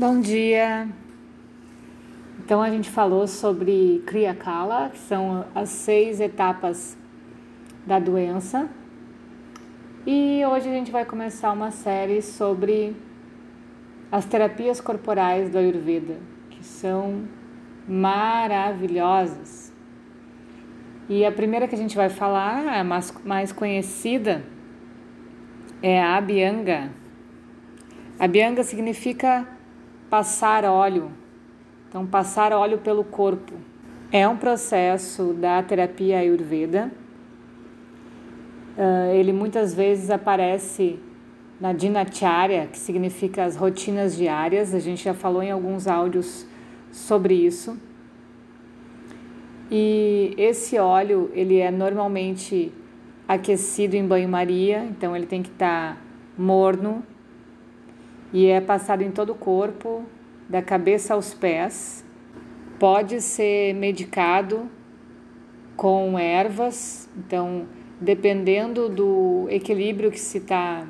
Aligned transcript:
Bom 0.00 0.20
dia. 0.20 0.88
Então 2.38 2.62
a 2.62 2.70
gente 2.70 2.88
falou 2.88 3.26
sobre 3.26 4.00
Kriya 4.06 4.32
Kala, 4.32 4.90
que 4.90 4.98
são 4.98 5.44
as 5.52 5.70
seis 5.70 6.20
etapas 6.20 6.96
da 7.84 7.98
doença. 7.98 8.68
E 10.06 10.40
hoje 10.46 10.68
a 10.68 10.72
gente 10.72 10.92
vai 10.92 11.04
começar 11.04 11.50
uma 11.50 11.72
série 11.72 12.22
sobre 12.22 12.94
as 14.12 14.24
terapias 14.24 14.80
corporais 14.80 15.50
do 15.50 15.58
Ayurveda, 15.58 16.18
que 16.48 16.64
são 16.64 17.24
maravilhosas. 17.88 19.72
E 21.08 21.26
a 21.26 21.32
primeira 21.32 21.66
que 21.66 21.74
a 21.74 21.78
gente 21.78 21.96
vai 21.96 22.08
falar, 22.08 22.68
a 22.68 22.84
mais, 22.84 23.12
mais 23.24 23.50
conhecida, 23.50 24.44
é 25.82 26.00
a 26.00 26.18
Abhyanga. 26.18 26.88
Abhyanga 28.16 28.62
significa 28.62 29.57
passar 30.10 30.64
óleo. 30.64 31.10
Então, 31.88 32.06
passar 32.06 32.52
óleo 32.52 32.78
pelo 32.78 33.04
corpo. 33.04 33.54
É 34.10 34.26
um 34.26 34.36
processo 34.36 35.34
da 35.34 35.62
terapia 35.62 36.18
Ayurveda. 36.18 36.90
Uh, 38.76 39.12
ele 39.14 39.32
muitas 39.32 39.74
vezes 39.74 40.10
aparece 40.10 40.98
na 41.60 41.72
Dinacharya, 41.72 42.66
que 42.66 42.78
significa 42.78 43.44
as 43.44 43.56
rotinas 43.56 44.16
diárias. 44.16 44.74
A 44.74 44.78
gente 44.78 45.04
já 45.04 45.14
falou 45.14 45.42
em 45.42 45.50
alguns 45.50 45.86
áudios 45.86 46.46
sobre 46.92 47.34
isso. 47.34 47.78
E 49.70 50.34
esse 50.38 50.78
óleo, 50.78 51.30
ele 51.34 51.58
é 51.58 51.70
normalmente 51.70 52.72
aquecido 53.26 53.94
em 53.94 54.06
banho-maria, 54.06 54.84
então 54.84 55.14
ele 55.14 55.26
tem 55.26 55.42
que 55.42 55.50
estar 55.50 55.94
tá 55.94 56.00
morno, 56.38 57.02
e 58.32 58.46
é 58.46 58.60
passado 58.60 59.02
em 59.02 59.10
todo 59.10 59.32
o 59.32 59.34
corpo, 59.34 60.04
da 60.48 60.62
cabeça 60.62 61.14
aos 61.14 61.34
pés. 61.34 62.04
Pode 62.78 63.20
ser 63.20 63.74
medicado 63.74 64.70
com 65.76 66.18
ervas, 66.18 67.08
então, 67.16 67.66
dependendo 68.00 68.88
do 68.88 69.46
equilíbrio 69.50 70.10
que 70.10 70.20
se 70.20 70.38
está 70.38 70.86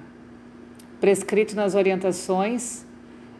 prescrito 1.00 1.54
nas 1.54 1.74
orientações, 1.74 2.86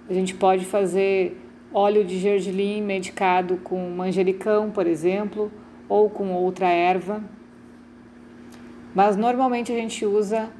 a 0.08 0.12
gente 0.12 0.34
pode 0.34 0.64
fazer 0.64 1.36
óleo 1.72 2.04
de 2.04 2.18
gergelim 2.18 2.82
medicado 2.82 3.58
com 3.58 3.90
manjericão, 3.90 4.70
por 4.70 4.86
exemplo, 4.86 5.52
ou 5.88 6.08
com 6.08 6.32
outra 6.32 6.68
erva. 6.68 7.22
Mas 8.94 9.16
normalmente 9.16 9.70
a 9.70 9.74
gente 9.74 10.04
usa 10.06 10.50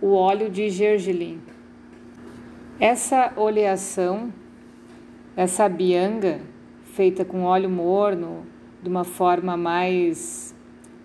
o 0.00 0.14
óleo 0.14 0.50
de 0.50 0.68
gergelim. 0.68 1.40
Essa 2.82 3.32
oleação, 3.36 4.32
essa 5.36 5.68
bianga 5.68 6.40
feita 6.94 7.24
com 7.24 7.44
óleo 7.44 7.70
morno, 7.70 8.44
de 8.82 8.88
uma 8.88 9.04
forma 9.04 9.56
mais 9.56 10.52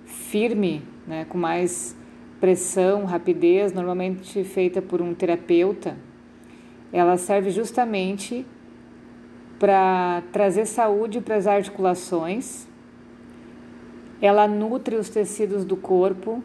firme, 0.04 0.82
né, 1.06 1.28
com 1.30 1.38
mais 1.38 1.96
pressão, 2.40 3.06
rapidez, 3.06 3.74
normalmente 3.74 4.44
feita 4.44 4.82
por 4.82 5.04
um 5.04 5.14
terapeuta, 5.14 5.96
ela 6.92 7.16
serve 7.16 7.52
justamente 7.52 8.44
para 9.60 10.24
trazer 10.34 10.66
saúde 10.66 11.22
para 11.22 11.36
as 11.36 11.46
articulações. 11.46 12.66
Ela 14.20 14.48
nutre 14.48 14.96
os 14.96 15.10
tecidos 15.10 15.64
do 15.64 15.78
corpo. 15.78 16.44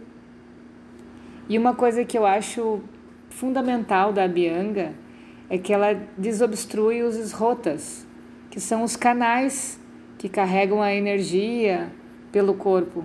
E 1.48 1.56
uma 1.56 1.74
coisa 1.74 2.04
que 2.04 2.18
eu 2.18 2.26
acho 2.26 2.82
fundamental 3.30 4.12
da 4.12 4.28
bianga 4.28 5.00
é 5.48 5.58
que 5.58 5.72
ela 5.72 5.94
desobstrui 6.16 7.02
os 7.02 7.16
esrotas, 7.16 8.06
que 8.50 8.60
são 8.60 8.82
os 8.82 8.96
canais 8.96 9.78
que 10.18 10.28
carregam 10.28 10.80
a 10.80 10.94
energia 10.94 11.90
pelo 12.30 12.54
corpo. 12.54 13.04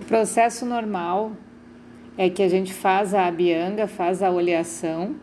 O 0.00 0.04
processo 0.04 0.66
normal 0.66 1.32
é 2.18 2.28
que 2.28 2.42
a 2.42 2.48
gente 2.48 2.74
faz 2.74 3.14
a 3.14 3.26
abianga, 3.26 3.86
faz 3.86 4.22
a 4.22 4.30
oleação 4.30 5.14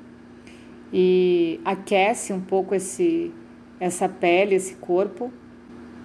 e 0.91 1.59
aquece 1.63 2.33
um 2.33 2.41
pouco 2.41 2.73
esse, 2.73 3.31
essa 3.79 4.09
pele, 4.09 4.55
esse 4.55 4.75
corpo, 4.75 5.31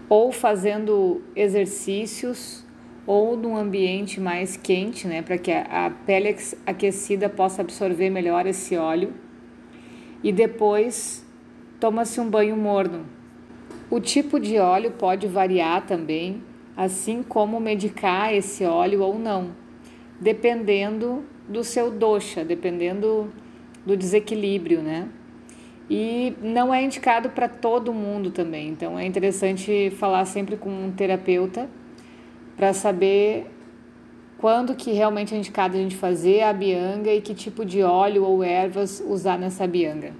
ou 0.08 0.30
fazendo 0.30 1.22
exercícios 1.34 2.64
ou 3.06 3.36
num 3.36 3.56
ambiente 3.56 4.20
mais 4.20 4.56
quente, 4.56 5.06
né, 5.06 5.22
para 5.22 5.38
que 5.38 5.52
a, 5.52 5.86
a 5.86 5.90
pele 5.90 6.36
aquecida 6.66 7.28
possa 7.28 7.62
absorver 7.62 8.10
melhor 8.10 8.46
esse 8.46 8.76
óleo 8.76 9.12
e 10.24 10.32
depois 10.32 11.24
toma-se 11.78 12.18
um 12.18 12.28
banho 12.28 12.56
morno. 12.56 13.04
O 13.90 14.00
tipo 14.00 14.40
de 14.40 14.58
óleo 14.58 14.90
pode 14.92 15.28
variar 15.28 15.86
também, 15.86 16.42
assim 16.74 17.22
como 17.22 17.60
medicar 17.60 18.34
esse 18.34 18.64
óleo 18.64 19.02
ou 19.02 19.18
não, 19.18 19.50
dependendo 20.18 21.22
do 21.46 21.62
seu 21.62 21.90
dosha, 21.90 22.42
dependendo 22.42 23.30
do 23.84 23.94
desequilíbrio, 23.94 24.80
né? 24.80 25.08
E 25.90 26.34
não 26.40 26.72
é 26.72 26.82
indicado 26.82 27.28
para 27.28 27.46
todo 27.46 27.92
mundo 27.92 28.30
também, 28.30 28.70
então 28.70 28.98
é 28.98 29.04
interessante 29.04 29.90
falar 29.98 30.24
sempre 30.24 30.56
com 30.56 30.70
um 30.70 30.90
terapeuta 30.90 31.68
para 32.56 32.72
saber 32.72 33.46
quando 34.44 34.74
que 34.74 34.92
realmente 34.92 35.34
é 35.34 35.38
indicado 35.38 35.74
a 35.74 35.80
gente 35.80 35.96
fazer 35.96 36.42
a 36.42 36.52
bianga 36.52 37.10
e 37.10 37.22
que 37.22 37.32
tipo 37.34 37.64
de 37.64 37.82
óleo 37.82 38.24
ou 38.24 38.44
ervas 38.44 39.02
usar 39.02 39.38
nessa 39.38 39.66
bianga. 39.66 40.12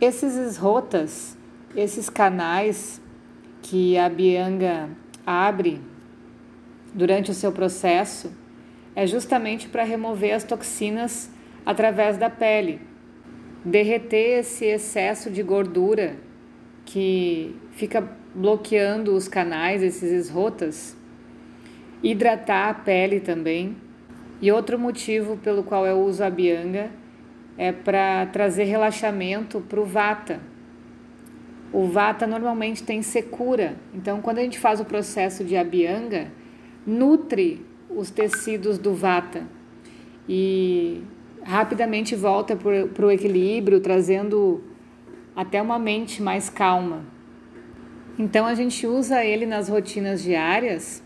Esses 0.00 0.36
esrotas, 0.36 1.36
esses 1.74 2.08
canais 2.08 3.02
que 3.60 3.98
a 3.98 4.08
bianga 4.08 4.88
abre 5.26 5.80
durante 6.94 7.32
o 7.32 7.34
seu 7.34 7.50
processo, 7.50 8.30
é 8.94 9.04
justamente 9.04 9.66
para 9.66 9.82
remover 9.82 10.32
as 10.32 10.44
toxinas 10.44 11.28
através 11.66 12.16
da 12.16 12.30
pele, 12.30 12.80
derreter 13.64 14.38
esse 14.38 14.64
excesso 14.64 15.28
de 15.28 15.42
gordura 15.42 16.14
que 16.84 17.52
fica 17.72 18.08
bloqueando 18.32 19.12
os 19.16 19.26
canais, 19.26 19.82
esses 19.82 20.12
esrotas 20.12 20.96
hidratar 22.04 22.68
a 22.68 22.74
pele 22.74 23.18
também. 23.18 23.76
E 24.40 24.52
outro 24.52 24.78
motivo 24.78 25.38
pelo 25.38 25.62
qual 25.62 25.86
eu 25.86 25.98
uso 26.00 26.22
a 26.22 26.28
bianga 26.28 26.90
é 27.56 27.72
para 27.72 28.26
trazer 28.26 28.64
relaxamento 28.64 29.60
para 29.62 29.80
o 29.80 29.84
vata. 29.86 30.40
O 31.72 31.86
vata 31.86 32.26
normalmente 32.26 32.82
tem 32.82 33.02
secura, 33.02 33.76
então 33.92 34.20
quando 34.20 34.38
a 34.38 34.42
gente 34.42 34.58
faz 34.58 34.80
o 34.80 34.84
processo 34.84 35.42
de 35.42 35.56
abhyanga, 35.56 36.30
nutre 36.86 37.64
os 37.90 38.10
tecidos 38.10 38.78
do 38.78 38.94
vata 38.94 39.44
e 40.28 41.02
rapidamente 41.42 42.14
volta 42.14 42.54
para 42.54 43.06
o 43.06 43.10
equilíbrio, 43.10 43.80
trazendo 43.80 44.62
até 45.34 45.60
uma 45.60 45.78
mente 45.78 46.22
mais 46.22 46.48
calma. 46.48 47.04
Então 48.16 48.46
a 48.46 48.54
gente 48.54 48.86
usa 48.86 49.24
ele 49.24 49.44
nas 49.44 49.68
rotinas 49.68 50.22
diárias 50.22 51.03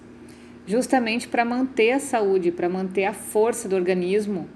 justamente 0.68 1.26
para 1.26 1.46
manter 1.46 1.92
a 1.92 1.98
saúde, 1.98 2.52
para 2.52 2.68
manter 2.68 3.06
a 3.06 3.14
força 3.14 3.66
do 3.66 3.74
organismo 3.74 4.46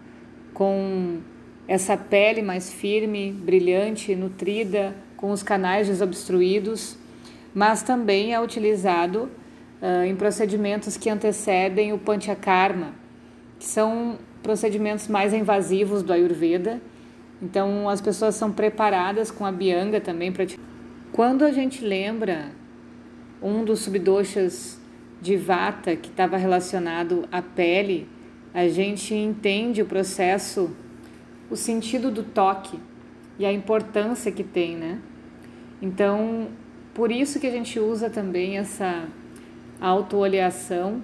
com 0.53 1.21
essa 1.67 1.97
pele 1.97 2.43
mais 2.43 2.71
firme, 2.71 3.33
brilhante, 3.33 4.15
nutrida, 4.15 4.95
com 5.17 5.31
os 5.31 5.43
canais 5.43 5.87
desobstruídos, 5.87 6.99
mas 7.55 7.83
também 7.83 8.35
é 8.35 8.41
utilizado 8.41 9.31
uh, 9.81 10.05
em 10.05 10.15
procedimentos 10.15 10.99
que 10.99 11.09
antecedem 11.09 11.95
o 11.95 11.99
Panchakarma, 11.99 12.93
que 13.59 13.65
são 13.65 14.19
procedimentos 14.43 15.09
mais 15.09 15.33
invasivos 15.33 16.03
do 16.03 16.13
Ayurveda. 16.13 16.79
Então, 17.41 17.89
as 17.89 18.03
pessoas 18.03 18.35
são 18.35 18.53
preparadas 18.53 19.31
com 19.31 19.47
a 19.47 19.53
bianga 19.53 19.99
também 19.99 20.31
para. 20.31 20.45
Quando 21.11 21.43
a 21.43 21.53
gente 21.53 21.83
lembra 21.83 22.51
um 23.41 23.65
dos 23.65 23.81
subdoshas 23.81 24.82
de 25.23 25.37
vata 25.37 25.95
que 25.95 26.09
estava 26.09 26.37
relacionado 26.37 27.29
à 27.31 27.41
pele, 27.41 28.09
a 28.53 28.67
gente 28.67 29.15
entende 29.15 29.81
o 29.81 29.87
processo, 29.87 30.75
o 31.49 31.55
sentido 31.55 32.11
do 32.11 32.25
toque 32.25 32.77
e 33.39 33.47
a 33.47 33.53
importância 33.53 34.33
que 34.33 34.43
tem, 34.43 34.77
né? 34.77 34.99
Então, 35.81 36.49
por 36.93 37.13
isso 37.13 37.39
que 37.39 37.47
a 37.47 37.51
gente 37.53 37.79
usa 37.79 38.11
também 38.11 38.59
essa 38.59 39.05
autoolhação 39.81 41.01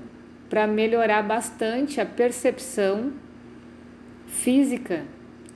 para 0.50 0.67
melhorar 0.67 1.23
bastante 1.23 2.00
a 2.00 2.06
percepção 2.06 3.12
física 4.26 5.05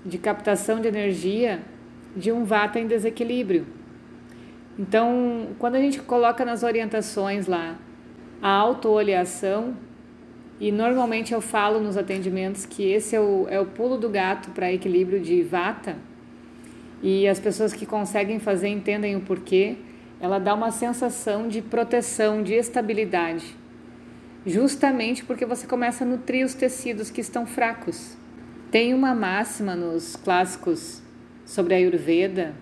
de 0.06 0.18
captação 0.18 0.80
de 0.80 0.86
energia 0.86 1.62
de 2.16 2.30
um 2.30 2.44
vata 2.44 2.78
em 2.78 2.86
desequilíbrio. 2.86 3.66
Então, 4.78 5.48
quando 5.58 5.74
a 5.74 5.80
gente 5.80 6.00
coloca 6.00 6.44
nas 6.44 6.62
orientações 6.62 7.48
lá 7.48 7.76
a 8.42 8.50
autooleação, 8.50 9.76
E 10.60 10.70
normalmente 10.70 11.32
eu 11.32 11.40
falo 11.40 11.80
nos 11.80 11.96
atendimentos 11.96 12.64
que 12.64 12.84
esse 12.84 13.16
é 13.16 13.20
o, 13.20 13.48
é 13.48 13.58
o 13.58 13.66
pulo 13.66 13.96
do 13.96 14.08
gato 14.08 14.50
para 14.50 14.72
equilíbrio 14.72 15.20
de 15.20 15.42
vata. 15.42 15.96
E 17.02 17.26
as 17.26 17.40
pessoas 17.40 17.72
que 17.72 17.84
conseguem 17.84 18.38
fazer 18.38 18.68
entendem 18.68 19.16
o 19.16 19.22
porquê. 19.22 19.76
Ela 20.20 20.38
dá 20.38 20.54
uma 20.54 20.70
sensação 20.70 21.48
de 21.48 21.60
proteção, 21.60 22.44
de 22.44 22.54
estabilidade. 22.54 23.56
Justamente 24.46 25.24
porque 25.24 25.44
você 25.44 25.66
começa 25.66 26.04
a 26.04 26.06
nutrir 26.06 26.46
os 26.46 26.54
tecidos 26.54 27.10
que 27.10 27.20
estão 27.20 27.44
fracos. 27.44 28.16
Tem 28.70 28.94
uma 28.94 29.16
máxima 29.16 29.74
nos 29.74 30.14
clássicos 30.14 31.02
sobre 31.44 31.74
a 31.74 31.76
Ayurveda 31.78 32.54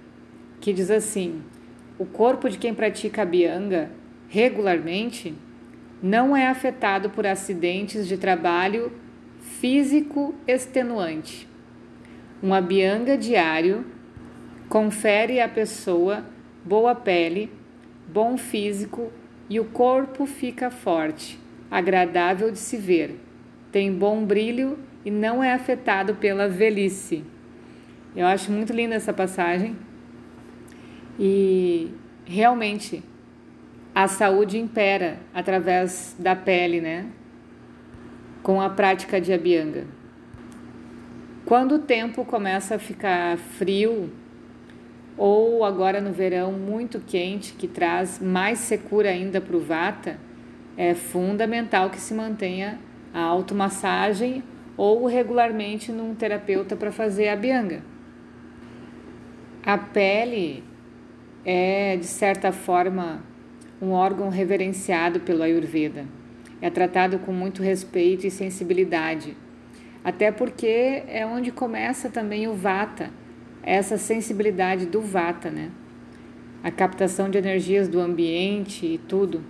que 0.59 0.73
diz 0.73 0.91
assim: 0.91 1.43
o 1.99 2.07
corpo 2.07 2.49
de 2.49 2.57
quem 2.57 2.73
pratica 2.73 3.23
a 3.23 3.27
Bianga 3.27 3.91
regularmente 4.29 5.35
não 6.03 6.37
é 6.37 6.47
afetado 6.47 7.11
por 7.11 7.27
acidentes 7.27 8.09
de 8.09 8.17
trabalho 8.17 8.93
físico 9.41 10.35
extenuante. 10.47 11.49
Um 12.43 12.55
Abhyanga 12.55 13.19
diário 13.19 13.85
confere 14.69 15.41
à 15.41 15.49
pessoa 15.49 16.25
boa 16.65 16.95
pele, 16.95 17.53
bom 18.09 18.37
físico 18.37 19.13
e 19.49 19.59
o 19.59 19.65
corpo 19.65 20.27
fica 20.27 20.71
forte, 20.71 21.39
agradável 21.71 22.51
de 22.51 22.59
se 22.59 22.77
ver, 22.77 23.19
tem 23.73 23.93
bom 23.93 24.25
brilho 24.25 24.79
e 25.05 25.11
não 25.11 25.43
é 25.43 25.53
afetado 25.53 26.15
pela 26.15 26.49
velhice. 26.49 27.25
Eu 28.15 28.27
acho 28.27 28.51
muito 28.51 28.73
linda 28.73 28.95
essa 28.95 29.13
passagem 29.13 29.77
e 31.19 31.91
realmente 32.25 33.03
a 33.95 34.07
saúde 34.07 34.59
impera 34.59 35.19
através 35.35 36.15
da 36.19 36.37
pele, 36.37 36.81
né? 36.81 37.07
Com 38.43 38.61
a 38.61 38.71
prática 38.71 39.21
de 39.21 39.33
Abhyanga. 39.33 39.85
Quando 41.45 41.77
o 41.77 41.79
tempo 41.81 42.25
começa 42.25 42.77
a 42.77 42.79
ficar 42.79 43.37
frio, 43.37 44.11
ou 45.17 45.65
agora 45.65 46.01
no 46.01 46.13
verão 46.13 46.53
muito 46.53 47.01
quente, 47.01 47.53
que 47.53 47.67
traz 47.67 48.21
mais 48.21 48.61
secura 48.61 49.11
ainda 49.11 49.41
para 49.41 49.57
o 49.57 49.61
Vata, 49.61 50.19
é 50.77 50.95
fundamental 50.95 51.91
que 51.91 52.01
se 52.01 52.15
mantenha 52.15 52.79
a 53.13 53.21
automassagem 53.21 54.43
ou 54.77 55.05
regularmente 55.07 55.93
num 55.93 56.15
terapeuta 56.15 56.77
para 56.77 56.93
fazer 56.93 57.29
a 57.29 57.35
Abhyanga. 57.35 57.83
A 59.67 59.77
pele 59.77 60.65
é, 61.45 61.97
de 61.97 62.07
certa 62.07 62.51
forma, 62.53 63.23
um 63.81 63.93
órgão 63.93 64.29
reverenciado 64.29 65.21
pelo 65.21 65.43
Ayurveda. 65.43 66.05
É 66.61 66.69
tratado 66.69 67.19
com 67.21 67.33
muito 67.33 67.63
respeito 67.63 68.27
e 68.27 68.31
sensibilidade, 68.31 69.37
até 70.05 70.31
porque 70.31 71.03
é 71.09 71.27
onde 71.27 71.51
começa 71.51 72.11
também 72.11 72.47
o 72.47 72.55
Vata, 72.55 73.11
essa 73.63 73.97
sensibilidade 73.97 74.87
do 74.87 75.01
Vata, 75.01 75.51
né? 75.51 75.71
A 76.63 76.71
captação 76.71 77.31
de 77.31 77.39
energias 77.39 77.89
do 77.89 78.01
ambiente 78.01 78.85
e 78.85 78.99
tudo. 78.99 79.43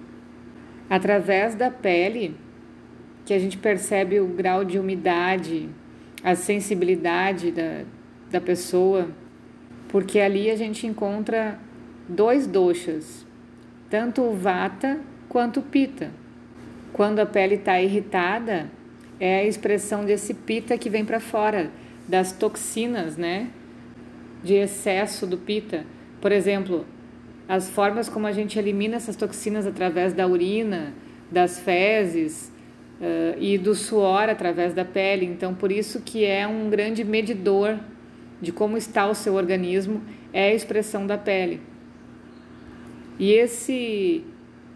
Através 0.88 1.55
da 1.55 1.71
pele, 1.71 2.37
que 3.25 3.35
a 3.35 3.38
gente 3.38 3.59
percebe 3.59 4.21
o 4.21 4.27
grau 4.27 4.65
de 4.65 4.79
umidade, 4.79 5.69
a 6.23 6.35
sensibilidade 6.35 7.50
da, 7.50 7.85
da 8.31 8.41
pessoa, 8.41 9.09
porque 9.88 10.21
ali 10.21 10.50
a 10.50 10.56
gente 10.56 10.87
encontra 10.87 11.59
dois 12.09 12.47
doshas, 12.47 13.27
tanto 13.91 14.23
o 14.23 14.33
vata 14.33 15.01
quanto 15.29 15.61
o 15.61 15.63
pita. 15.63 16.11
Quando 16.93 17.19
a 17.19 17.27
pele 17.27 17.57
está 17.57 17.81
irritada, 17.81 18.71
é 19.19 19.41
a 19.41 19.45
expressão 19.45 20.05
desse 20.05 20.33
pita 20.33 20.79
que 20.79 20.89
vem 20.89 21.05
para 21.05 21.21
fora, 21.21 21.71
das 22.09 22.33
toxinas, 22.33 23.17
né? 23.17 23.49
De 24.43 24.55
excesso 24.55 25.27
do 25.27 25.37
pita. 25.37 25.85
Por 26.21 26.33
exemplo, 26.33 26.87
as 27.49 27.69
formas 27.69 28.09
como 28.09 28.27
a 28.27 28.33
gente 28.33 28.59
elimina 28.59 28.97
essas 28.97 29.17
toxinas 29.17 29.67
através 29.67 30.13
da 30.13 30.27
urina, 30.27 30.95
das 31.31 31.59
fezes 31.59 32.51
uh, 33.01 33.37
e 33.39 33.59
do 33.59 33.75
suor 33.75 34.29
através 34.29 34.73
da 34.73 34.85
pele. 34.85 35.27
Então, 35.27 35.55
por 35.55 35.71
isso 35.71 36.01
que 36.01 36.25
é 36.25 36.47
um 36.47 36.71
grande 36.71 37.05
medidor 37.05 37.79
de 38.41 38.53
como 38.53 38.77
está 38.77 39.07
o 39.07 39.15
seu 39.15 39.35
organismo 39.35 40.01
é 40.33 40.51
a 40.51 40.55
expressão 40.55 41.07
da 41.07 41.19
pele. 41.19 41.61
E 43.20 43.32
esse 43.32 44.25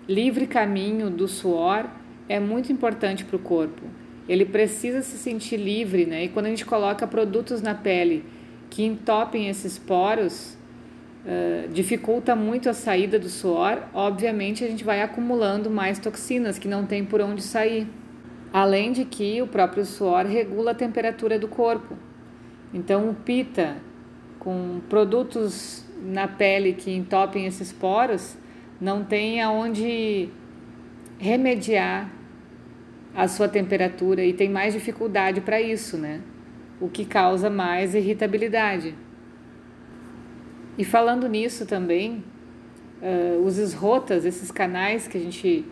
livre 0.06 0.46
caminho 0.46 1.08
do 1.08 1.26
suor 1.26 1.87
é 2.29 2.38
muito 2.38 2.70
importante 2.70 3.25
para 3.25 3.37
o 3.37 3.38
corpo. 3.38 3.82
Ele 4.29 4.44
precisa 4.44 5.00
se 5.00 5.17
sentir 5.17 5.56
livre, 5.56 6.05
né? 6.05 6.25
E 6.25 6.29
quando 6.29 6.44
a 6.44 6.49
gente 6.50 6.67
coloca 6.67 7.06
produtos 7.06 7.62
na 7.62 7.75
pele 7.75 8.23
que 8.69 8.85
entopem 8.85 9.49
esses 9.49 9.79
poros, 9.79 10.58
uh, 11.25 11.73
dificulta 11.73 12.37
muito 12.37 12.69
a 12.69 12.75
saída 12.75 13.19
do 13.19 13.31
suor, 13.31 13.82
obviamente 13.94 14.62
a 14.62 14.69
gente 14.69 14.85
vai 14.85 15.00
acumulando 15.00 15.70
mais 15.70 15.99
toxinas 15.99 16.58
que 16.58 16.69
não 16.69 16.85
tem 16.85 17.02
por 17.02 17.23
onde 17.23 17.43
sair. 17.43 17.87
Além 18.52 18.93
de 18.93 19.06
que 19.06 19.41
o 19.41 19.46
próprio 19.46 19.87
suor 19.87 20.26
regula 20.26 20.73
a 20.73 20.75
temperatura 20.75 21.38
do 21.38 21.49
corpo. 21.49 21.96
Então, 22.75 23.08
o 23.08 23.14
pita, 23.14 23.79
com 24.38 24.81
produtos 24.88 25.84
na 26.05 26.29
pele 26.29 26.75
que 26.75 26.95
entopem 26.95 27.47
esses 27.47 27.73
poros, 27.73 28.37
não 28.81 29.03
tem 29.03 29.41
aonde 29.41 30.29
remediar 31.19 32.11
a 33.15 33.27
sua 33.29 33.49
temperatura 33.49 34.23
e 34.25 34.33
tem 34.33 34.49
mais 34.49 34.75
dificuldade 34.75 35.41
para 35.41 35.61
isso, 35.61 35.97
né? 35.97 36.21
O 36.81 36.89
que 36.89 37.05
causa 37.05 37.49
mais 37.49 37.95
irritabilidade. 37.95 38.95
E 40.77 40.85
falando 40.85 41.29
nisso 41.29 41.65
também, 41.65 42.25
uh, 43.01 43.45
os 43.45 43.59
esrotas, 43.59 44.25
esses 44.25 44.51
canais 44.51 45.06
que 45.06 45.17
a 45.17 45.21
gente 45.21 45.65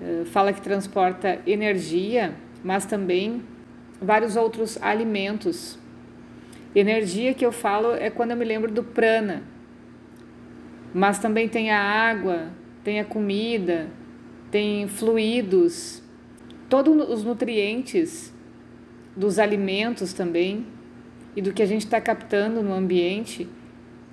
uh, 0.00 0.24
fala 0.24 0.52
que 0.52 0.62
transporta 0.62 1.38
energia, 1.46 2.34
mas 2.64 2.86
também 2.86 3.42
vários 4.00 4.34
outros 4.34 4.78
alimentos. 4.80 5.78
Energia 6.74 7.34
que 7.34 7.44
eu 7.44 7.52
falo 7.52 7.92
é 7.94 8.08
quando 8.08 8.30
eu 8.30 8.36
me 8.36 8.44
lembro 8.44 8.72
do 8.72 8.82
prana, 8.82 9.42
mas 10.92 11.18
também 11.18 11.48
tem 11.48 11.70
a 11.70 11.80
água, 11.80 12.48
tem 12.82 13.00
a 13.00 13.04
comida, 13.04 13.88
tem 14.50 14.88
fluidos, 14.88 16.02
todos 16.68 17.08
os 17.08 17.24
nutrientes 17.24 18.32
dos 19.16 19.38
alimentos 19.38 20.12
também 20.12 20.66
e 21.36 21.42
do 21.42 21.52
que 21.52 21.62
a 21.62 21.66
gente 21.66 21.84
está 21.84 22.00
captando 22.00 22.62
no 22.62 22.72
ambiente 22.72 23.48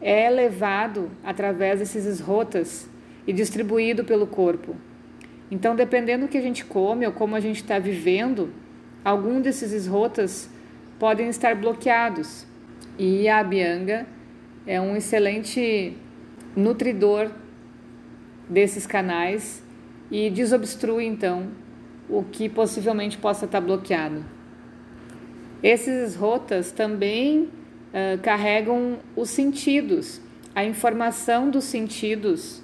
é 0.01 0.29
levado 0.29 1.09
através 1.23 1.79
desses 1.79 2.05
esrotas 2.05 2.89
e 3.25 3.33
distribuído 3.33 4.03
pelo 4.03 4.27
corpo. 4.27 4.75
Então, 5.49 5.75
dependendo 5.75 6.25
do 6.25 6.29
que 6.29 6.37
a 6.37 6.41
gente 6.41 6.65
come 6.65 7.05
ou 7.05 7.11
como 7.11 7.35
a 7.35 7.39
gente 7.39 7.57
está 7.57 7.79
vivendo, 7.79 8.53
algum 9.03 9.41
desses 9.41 9.71
esrotas 9.71 10.49
podem 10.99 11.29
estar 11.29 11.55
bloqueados. 11.55 12.45
E 12.97 13.27
a 13.27 13.39
Abhyanga 13.39 14.05
é 14.65 14.79
um 14.81 14.95
excelente 14.95 15.95
nutridor 16.57 17.29
desses 18.49 18.87
canais 18.87 19.63
e 20.09 20.29
desobstrui 20.31 21.05
então 21.05 21.49
o 22.09 22.23
que 22.23 22.49
possivelmente 22.49 23.17
possa 23.17 23.45
estar 23.45 23.61
bloqueado. 23.61 24.25
Esses 25.61 26.15
rotas 26.15 26.71
também 26.71 27.43
uh, 27.43 28.19
carregam 28.23 28.97
os 29.15 29.29
sentidos, 29.29 30.19
a 30.55 30.65
informação 30.65 31.49
dos 31.49 31.65
sentidos 31.65 32.63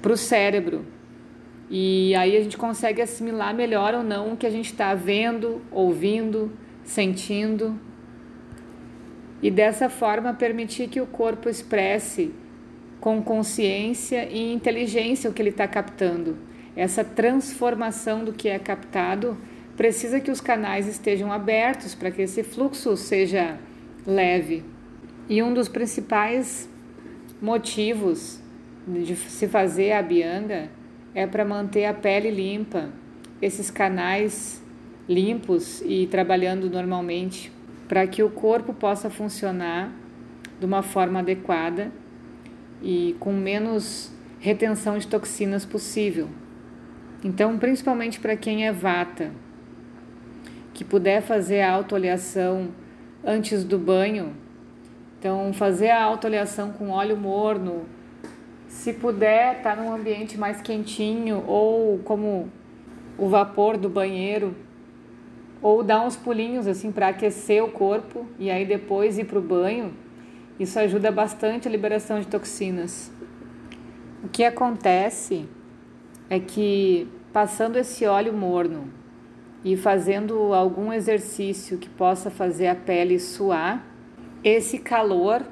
para 0.00 0.12
o 0.12 0.16
cérebro. 0.16 0.86
E 1.68 2.14
aí 2.14 2.36
a 2.36 2.40
gente 2.40 2.56
consegue 2.56 3.02
assimilar 3.02 3.54
melhor 3.54 3.94
ou 3.94 4.02
não 4.02 4.32
o 4.32 4.36
que 4.36 4.46
a 4.46 4.50
gente 4.50 4.72
está 4.72 4.94
vendo, 4.94 5.60
ouvindo, 5.70 6.52
sentindo. 6.84 7.78
E 9.42 9.50
dessa 9.50 9.88
forma 9.88 10.32
permitir 10.32 10.88
que 10.88 11.00
o 11.00 11.06
corpo 11.06 11.48
expresse 11.48 12.32
com 13.02 13.20
consciência 13.20 14.28
e 14.30 14.52
inteligência 14.52 15.28
o 15.28 15.32
que 15.32 15.42
ele 15.42 15.48
está 15.48 15.66
captando. 15.66 16.38
Essa 16.76 17.02
transformação 17.02 18.24
do 18.24 18.32
que 18.32 18.48
é 18.48 18.60
captado 18.60 19.36
precisa 19.76 20.20
que 20.20 20.30
os 20.30 20.40
canais 20.40 20.86
estejam 20.86 21.32
abertos 21.32 21.96
para 21.96 22.12
que 22.12 22.22
esse 22.22 22.44
fluxo 22.44 22.96
seja 22.96 23.58
leve. 24.06 24.62
E 25.28 25.42
um 25.42 25.52
dos 25.52 25.68
principais 25.68 26.70
motivos 27.40 28.40
de 28.86 29.16
se 29.16 29.48
fazer 29.48 29.90
a 29.90 30.00
bianga 30.00 30.70
é 31.12 31.26
para 31.26 31.44
manter 31.44 31.86
a 31.86 31.92
pele 31.92 32.30
limpa, 32.30 32.90
esses 33.42 33.68
canais 33.68 34.62
limpos 35.08 35.82
e 35.84 36.06
trabalhando 36.06 36.70
normalmente, 36.70 37.50
para 37.88 38.06
que 38.06 38.22
o 38.22 38.30
corpo 38.30 38.72
possa 38.72 39.10
funcionar 39.10 39.92
de 40.60 40.64
uma 40.64 40.84
forma 40.84 41.18
adequada 41.18 41.90
e 42.82 43.16
com 43.20 43.32
menos 43.32 44.10
retenção 44.40 44.98
de 44.98 45.06
toxinas 45.06 45.64
possível. 45.64 46.28
Então, 47.24 47.56
principalmente 47.56 48.18
para 48.18 48.36
quem 48.36 48.66
é 48.66 48.72
vata, 48.72 49.30
que 50.74 50.84
puder 50.84 51.22
fazer 51.22 51.60
a 51.60 51.70
autooleação 51.70 52.68
antes 53.24 53.62
do 53.62 53.78
banho, 53.78 54.32
então 55.18 55.52
fazer 55.52 55.90
a 55.90 56.02
autooleação 56.02 56.72
com 56.72 56.90
óleo 56.90 57.16
morno, 57.16 57.86
se 58.68 58.92
puder 58.92 59.58
estar 59.58 59.76
tá 59.76 59.82
num 59.82 59.92
ambiente 59.92 60.36
mais 60.36 60.60
quentinho 60.60 61.44
ou 61.46 61.98
como 61.98 62.50
o 63.16 63.28
vapor 63.28 63.76
do 63.76 63.88
banheiro, 63.88 64.56
ou 65.62 65.84
dar 65.84 66.04
uns 66.04 66.16
pulinhos 66.16 66.66
assim 66.66 66.90
para 66.90 67.08
aquecer 67.08 67.62
o 67.62 67.68
corpo 67.68 68.26
e 68.38 68.50
aí 68.50 68.64
depois 68.64 69.18
ir 69.18 69.24
para 69.24 69.38
o 69.38 69.42
banho, 69.42 69.92
isso 70.58 70.78
ajuda 70.78 71.10
bastante 71.10 71.66
a 71.66 71.70
liberação 71.70 72.20
de 72.20 72.26
toxinas. 72.26 73.10
O 74.22 74.28
que 74.28 74.44
acontece 74.44 75.46
é 76.30 76.38
que 76.38 77.08
passando 77.32 77.76
esse 77.76 78.06
óleo 78.06 78.32
morno 78.32 78.88
e 79.64 79.76
fazendo 79.76 80.52
algum 80.54 80.92
exercício 80.92 81.78
que 81.78 81.88
possa 81.88 82.30
fazer 82.30 82.68
a 82.68 82.74
pele 82.74 83.18
suar, 83.18 83.84
esse 84.44 84.78
calor 84.78 85.42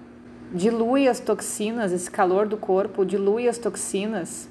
dilui 0.52 1.08
as 1.08 1.20
toxinas, 1.20 1.92
esse 1.92 2.10
calor 2.10 2.46
do 2.46 2.56
corpo 2.56 3.04
dilui 3.04 3.48
as 3.48 3.58
toxinas 3.58 4.48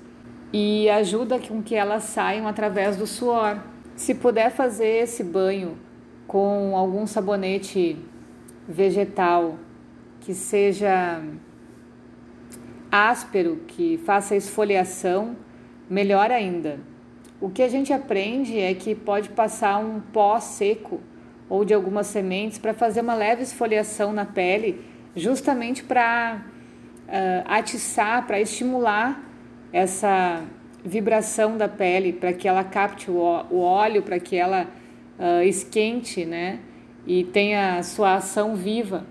e 0.52 0.90
ajuda 0.90 1.40
com 1.40 1.62
que 1.62 1.76
elas 1.76 2.04
saiam 2.04 2.48
através 2.48 2.98
do 2.98 3.06
suor. 3.06 3.62
Se 3.96 4.16
puder 4.16 4.50
fazer 4.52 5.04
esse 5.04 5.24
banho 5.24 5.78
com 6.26 6.76
algum 6.76 7.06
sabonete 7.06 7.98
vegetal 8.68 9.58
que 10.30 10.36
seja 10.36 11.24
áspero, 12.92 13.62
que 13.68 14.00
faça 14.06 14.36
esfoliação, 14.36 15.36
melhor 15.90 16.30
ainda. 16.30 16.80
O 17.42 17.50
que 17.50 17.64
a 17.64 17.68
gente 17.68 17.92
aprende 17.92 18.60
é 18.60 18.72
que 18.76 18.94
pode 18.94 19.30
passar 19.30 19.80
um 19.80 20.00
pó 20.00 20.40
seco 20.40 21.02
ou 21.50 21.66
de 21.66 21.74
algumas 21.74 22.06
sementes 22.06 22.60
para 22.60 22.76
fazer 22.76 23.02
uma 23.02 23.16
leve 23.16 23.42
esfoliação 23.42 24.14
na 24.14 24.24
pele, 24.24 24.86
justamente 25.16 25.84
para 25.84 26.46
uh, 27.08 27.46
atiçar, 27.46 28.28
para 28.28 28.40
estimular 28.40 29.28
essa 29.74 30.44
vibração 30.86 31.58
da 31.58 31.68
pele, 31.68 32.14
para 32.14 32.34
que 32.34 32.48
ela 32.48 32.64
capte 32.64 33.10
o, 33.10 33.16
o 33.50 33.62
óleo, 33.62 34.04
para 34.04 34.20
que 34.20 34.36
ela 34.36 34.68
uh, 35.18 35.42
esquente, 35.42 36.24
né? 36.24 36.60
E 37.08 37.24
tenha 37.24 37.80
a 37.80 37.82
sua 37.82 38.14
ação 38.14 38.56
viva. 38.56 39.08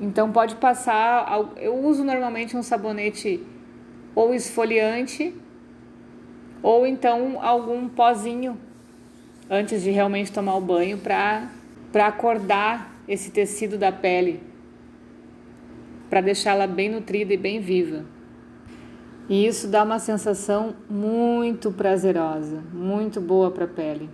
Então 0.00 0.30
pode 0.30 0.56
passar. 0.56 1.26
Eu 1.56 1.76
uso 1.76 2.04
normalmente 2.04 2.56
um 2.56 2.62
sabonete 2.62 3.42
ou 4.14 4.34
esfoliante 4.34 5.34
ou 6.62 6.86
então 6.86 7.38
algum 7.42 7.88
pozinho 7.88 8.58
antes 9.48 9.82
de 9.82 9.90
realmente 9.90 10.32
tomar 10.32 10.56
o 10.56 10.60
banho 10.60 10.98
para 10.98 11.48
para 11.92 12.08
acordar 12.08 12.94
esse 13.08 13.30
tecido 13.30 13.78
da 13.78 13.90
pele, 13.90 14.42
para 16.10 16.20
deixá-la 16.20 16.66
bem 16.66 16.90
nutrida 16.90 17.32
e 17.32 17.38
bem 17.38 17.58
viva. 17.58 18.04
E 19.28 19.46
isso 19.46 19.66
dá 19.66 19.82
uma 19.82 19.98
sensação 19.98 20.74
muito 20.90 21.72
prazerosa, 21.72 22.62
muito 22.70 23.18
boa 23.18 23.50
para 23.50 23.64
a 23.64 23.68
pele. 23.68 24.10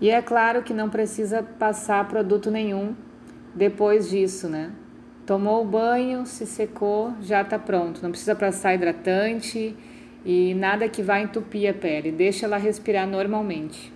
E 0.00 0.08
é 0.08 0.22
claro 0.22 0.62
que 0.62 0.72
não 0.72 0.88
precisa 0.88 1.42
passar 1.42 2.06
produto 2.08 2.50
nenhum 2.50 2.94
depois 3.54 4.10
disso, 4.10 4.48
né? 4.48 4.72
Tomou 5.24 5.62
o 5.62 5.64
banho, 5.64 6.26
se 6.26 6.44
secou, 6.44 7.14
já 7.22 7.42
está 7.42 7.58
pronto. 7.58 8.02
Não 8.02 8.10
precisa 8.10 8.34
passar 8.34 8.74
hidratante 8.74 9.74
e 10.24 10.54
nada 10.54 10.88
que 10.88 11.02
vá 11.02 11.20
entupir 11.20 11.70
a 11.70 11.72
pele. 11.72 12.10
Deixa 12.10 12.44
ela 12.44 12.56
respirar 12.56 13.06
normalmente. 13.06 13.92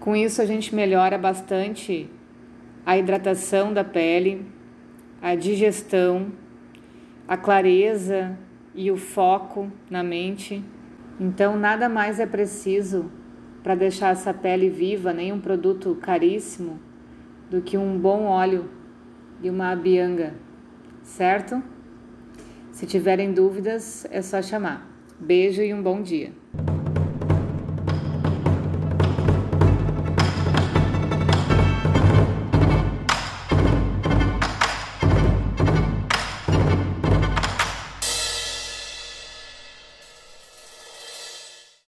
Com 0.00 0.14
isso, 0.14 0.40
a 0.40 0.46
gente 0.46 0.74
melhora 0.74 1.18
bastante 1.18 2.08
a 2.86 2.96
hidratação 2.96 3.72
da 3.72 3.84
pele, 3.84 4.46
a 5.20 5.34
digestão, 5.34 6.32
a 7.26 7.36
clareza 7.36 8.38
e 8.74 8.90
o 8.90 8.96
foco 8.96 9.70
na 9.90 10.02
mente. 10.02 10.64
Então, 11.20 11.56
nada 11.58 11.88
mais 11.88 12.18
é 12.20 12.26
preciso 12.26 13.10
para 13.62 13.74
deixar 13.74 14.12
essa 14.12 14.32
pele 14.32 14.70
viva, 14.70 15.12
nenhum 15.12 15.40
produto 15.40 15.98
caríssimo 16.00 16.87
do 17.50 17.62
que 17.62 17.78
um 17.78 17.98
bom 17.98 18.24
óleo 18.24 18.68
e 19.42 19.48
uma 19.48 19.70
abianga, 19.70 20.34
certo? 21.02 21.62
Se 22.72 22.86
tiverem 22.86 23.32
dúvidas, 23.32 24.06
é 24.10 24.22
só 24.22 24.40
chamar. 24.42 24.86
Beijo 25.18 25.62
e 25.62 25.72
um 25.74 25.82
bom 25.82 26.02
dia. 26.02 26.32